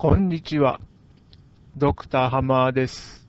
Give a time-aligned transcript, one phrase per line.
[0.00, 0.78] こんにちは。
[1.76, 3.26] ドクターハマーです。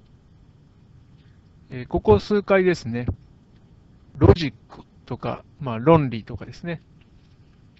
[1.71, 3.07] えーここ数回ですね、
[4.19, 6.83] ロジックとか、まあ論理とかですね、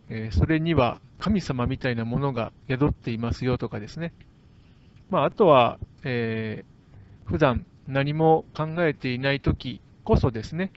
[0.10, 4.12] えーそれには神様みたいなものが宿っていますよとかですね、
[5.12, 10.72] まああとは、えー普段何も考えていないときこそですね、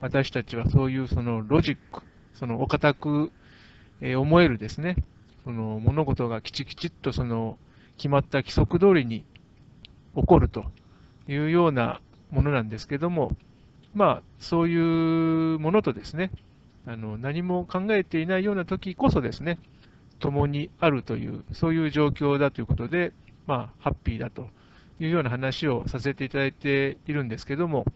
[0.00, 2.00] 私たちはそういうそのロジック、
[2.32, 3.30] そのお堅く、
[4.00, 4.96] え思えるですね、
[5.48, 7.56] その物事がきちきちっとその
[7.96, 9.24] 決まった規則通りに
[10.14, 10.66] 起こると
[11.26, 13.32] いうようなものなんですけども、
[13.94, 14.76] まあ、そうい
[15.54, 16.30] うものとですね、
[16.84, 19.58] あの何も考えていないような時こそですね、
[20.18, 23.14] 共にあるという、そういう状況だということで、
[23.46, 24.50] まあ、ハッピーだと
[25.00, 27.86] いうような話をさせていただいているんですけども、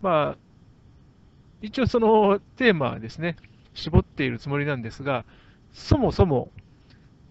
[0.00, 0.38] まあ、
[1.60, 3.36] 一応そのテーマはですね、
[3.74, 5.26] 絞っているつもりなんですが、
[5.74, 6.50] そもそも、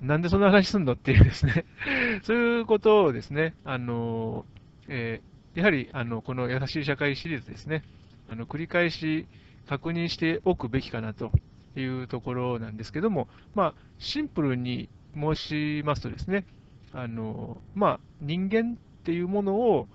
[0.06, 1.66] なんでそんな話すんのっていうですね、
[2.24, 4.46] そういうことをですね、あの、
[4.88, 7.82] えーやはり、あの、この優しい社会シリーズですね、
[8.30, 9.26] あの、繰り返し
[9.66, 11.32] 確認しておくべきかなと
[11.78, 16.46] いうところなんですけども、まあ、シンプルに申しますとですね、
[16.92, 19.88] あの、まあ、人間っていうものを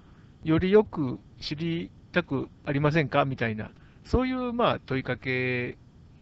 [0.44, 3.70] よりよく知りたくありませんかみたいな、
[4.04, 5.76] そういう、まあ、問いかけ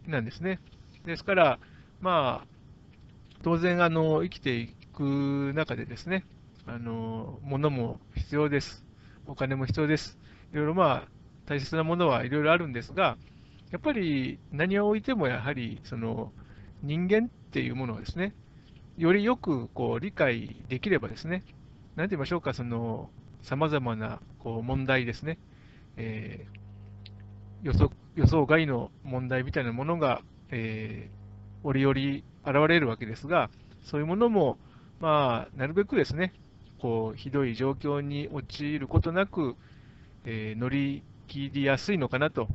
[0.05, 0.59] なんですね。
[1.05, 1.59] ですから、
[2.01, 2.47] まあ、
[3.41, 6.25] 当然、あの、生きていく中でですね、
[6.65, 8.85] あの、物も必要です。
[9.25, 10.17] お金も必要です。
[10.51, 11.09] いろいろまあ、
[11.45, 13.17] 大切なものはいろいろあるんですが、
[13.71, 16.33] やっぱり何を置いてもやはり、その、
[16.81, 18.33] 人間っていうものをですね、
[18.97, 21.43] よりよくこう理解できればですね、
[21.95, 23.11] なんて言いましょうか、その、
[23.43, 25.39] 様々なこう問題ですね、
[25.97, 26.59] えー
[27.61, 31.19] 予測予想外の問題みたいなものが、えー
[31.61, 31.95] 折々
[32.49, 33.49] 現れるわけですが、
[33.83, 34.57] そういうものも、
[34.99, 36.33] まあ、なるべくですね、
[36.79, 39.55] こう、ひどい状況に陥ることなく、
[40.25, 42.47] えー乗り切りやすいのかなと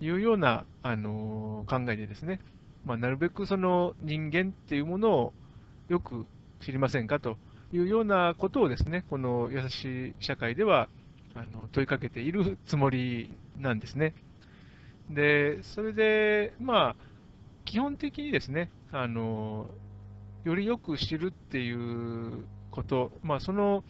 [0.00, 2.40] いうような、あのー考えでですね、
[2.84, 5.32] まあ、なるべくその人間っていうものを
[5.88, 6.26] よく
[6.60, 7.36] 知りませんかと
[7.72, 10.88] いうようなことをですね、この優しい社会では
[11.34, 14.14] あの問いかけているつもりなんですね。
[15.10, 16.96] で、それで、まあ、
[17.72, 19.64] 基本的にですね、あの、
[20.44, 23.82] よりよく知るっていうこと、まあ、その、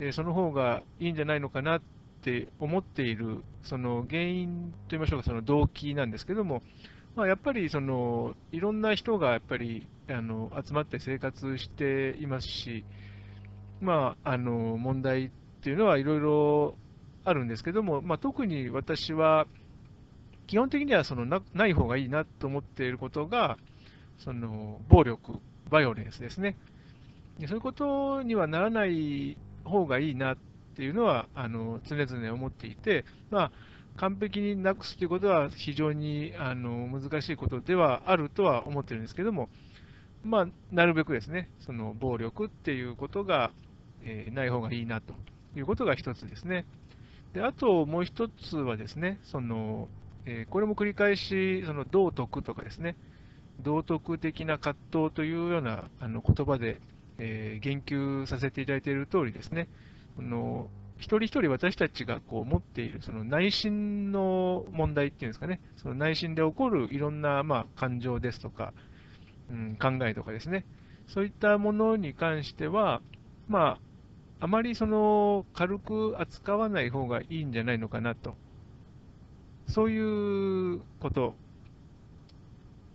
[0.00, 1.80] えその方がいいんじゃないのかなっ
[2.22, 6.64] て思っている、その原因といいましょうか、その動機なんですけども、
[7.14, 12.84] まあ、やっぱりその、いろんな人がやっぱりあの集まって生活していますし、
[13.80, 15.30] まあ、あの問題っ
[15.62, 16.74] ていうのはいろいろ
[17.24, 19.46] あるんですけども、まあ、特に私は、
[20.50, 23.56] 基本的にはそのなない方がいいなと思っていることが、
[24.18, 25.38] その暴力、
[25.70, 26.56] バイオレンスですね。
[27.38, 30.36] でそういうことにはならない方がいいなっ
[30.74, 33.52] ていうのはあの常々思っていて、まあ、
[33.96, 39.50] 完璧になくすということは非常にあの難しいことではあるとは思ってるんですけども、
[40.24, 43.52] まあ、なるべくですね、その暴力っていうことが、
[44.02, 45.14] えーない方がいいなと
[45.56, 46.66] いうことが一つですね。
[47.34, 49.88] であともう一つはですね、その
[50.26, 52.96] えーこれも繰り返し、その道徳とかですね、
[53.60, 56.80] 道徳的な葛藤というようなあの言葉で、
[57.18, 59.68] えー言及させていただいている通りですね、
[60.18, 68.72] あの一人一人私たちがこう持っているその内心の問題っていうんですかね、その内心で起こるいろんな、まあ、感情ですとか、
[69.50, 70.66] うん、考えとかですね、
[71.06, 73.02] そういったものに関しては、
[73.48, 73.78] ま
[74.40, 78.36] あ、あまりその軽く扱わない方がいいんじゃないのかなと。
[79.70, 81.34] そういうこと。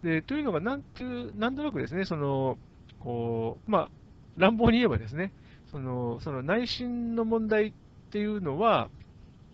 [0.03, 2.57] で、というのが、なんていう、なんとなくですね、その、
[2.99, 3.89] こう、まあ、
[4.37, 5.31] 乱暴に言えばですね、
[5.71, 7.73] その、その内心の問題っ
[8.11, 8.89] ていうのは、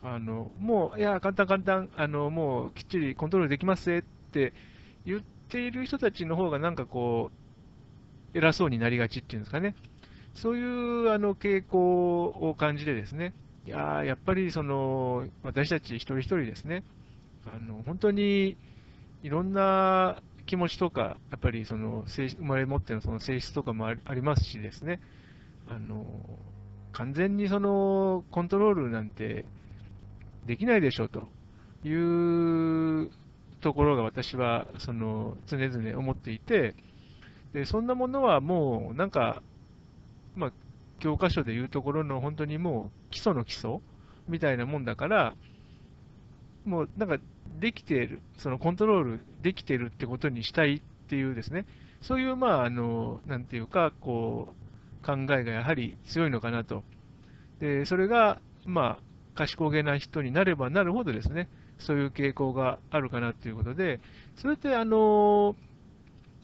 [0.03, 4.53] あの、もう、いや、簡単簡単、あの、もうきっちりコントロールできますぜって
[5.05, 7.31] 言っている人たちの方がなんかこ
[8.33, 9.75] う、偉そうになりがちっていうんですかね。
[10.33, 13.33] そういうあの傾向を感じてですね、
[13.65, 16.83] いややっぱりその私たち一人一人ですね、
[17.45, 18.57] あの本当に
[19.23, 24.99] いろんな気持ちとか、やっぱりその生まれ持ってのその性質とかもあありますしですね、
[25.69, 26.05] あの
[26.91, 29.45] 完全にそのコントロールなんて
[30.45, 31.29] できないでしょうと
[31.87, 33.11] いう
[33.61, 36.75] ところが私はその常々思っていて、
[37.53, 39.41] でそんなものはもうなんか、
[40.35, 40.51] まあ、
[40.99, 43.79] 教科書でいうところの本当にもう基礎の基礎
[44.27, 45.35] みたいなもんだから、
[46.65, 47.17] もうなんか
[47.59, 51.65] できている、そのコントロールできているってことにしたいっていうですね、
[52.01, 54.53] そういう、まあ、あの、なんていうか、こ
[55.03, 56.83] う考えがやはり強いのかなと。
[57.59, 59.03] で、それが、まあ、
[59.35, 61.47] 賢げな人になればなるほどですね、
[61.79, 63.99] そういう傾向があるかなということで、
[64.35, 65.55] それって、あの、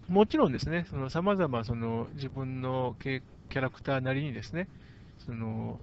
[0.07, 4.67] もちろんですね、その様々その自分のキャラクターなりにですね、
[5.25, 5.79] その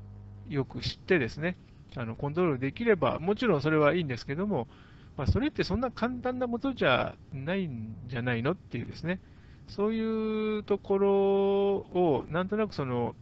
[0.48, 1.56] よく知ってですね、
[1.96, 4.68] あのコントロールできれば、もちろんそれはいいんですけども、
[5.16, 9.20] まあ、それってそんな簡単なことじゃないんじゃないのっていうですね、
[9.68, 13.14] そういうところを、なんとなくその、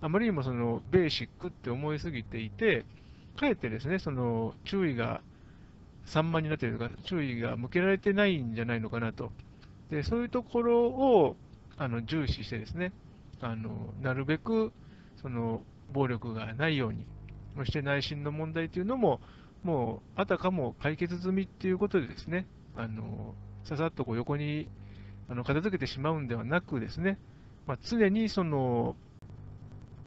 [0.00, 2.84] あまりにもそのベーシックって思いすぎていて、
[3.36, 5.20] かえってですね、その注意が
[6.04, 9.30] 散漫になっているとか、注意が向けられてないんじゃないのかなと。
[9.90, 11.36] で、そういうところを
[11.76, 12.92] あの重視してですね、
[13.40, 14.72] あのなるべく
[15.22, 15.62] その
[15.92, 17.06] 暴力がないように、
[17.58, 19.20] そして内心の問題というのも、
[19.64, 22.46] もうあたかも解決済みっていうことでですね、
[22.76, 23.34] あの
[23.64, 24.68] ささっとこう横に
[25.28, 27.18] あの片付けてしまうんではなくですね、
[27.66, 28.94] まあ、常にその、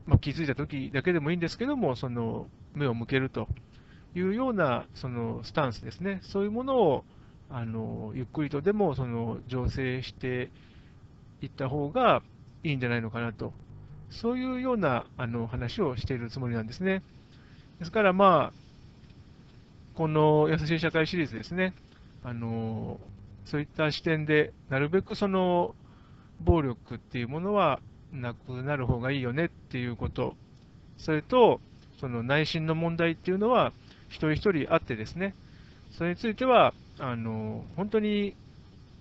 [0.05, 3.49] まあ、気づいたときだけでもいいんですけども、その目を向けると
[4.15, 7.03] いうようなそのスタンスですね、そういうものを
[7.49, 10.51] あのゆっくりとでもその醸成して
[11.41, 12.23] いった方が
[12.63, 13.51] いいんじゃないのかなと、
[14.09, 17.03] そういうようなあの話をしているつもりなんですね。
[17.81, 18.59] ですから、まあ、
[19.95, 21.73] この優しい社会シリーズですね、
[22.23, 22.99] あの
[23.45, 25.73] そういった視点で、なるべくその
[26.41, 27.79] 暴力っていうものは
[28.13, 30.35] なくなる方がいいよねっていうこと、
[30.99, 31.59] それと、
[31.99, 33.73] その内心の問題っていうのは、
[34.09, 35.33] 一人一人あってですね、
[35.89, 38.35] それについては、あの本当に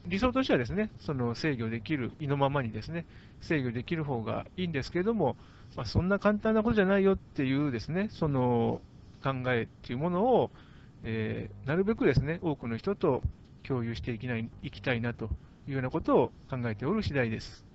[0.06, 3.04] 理想としてはですね、その制御できる、意のままにですね、
[3.42, 5.36] 制御できる方がいいんですけれども、
[5.76, 8.80] まあ、そんな簡単なことじゃないよっていうですね、その
[9.22, 10.50] 考えっていうものを、
[11.04, 13.22] えー、なるべくですね、多くの人と
[13.62, 15.26] 共有していきないいきたいなと
[15.68, 17.69] いうようなことを考えておる次第です。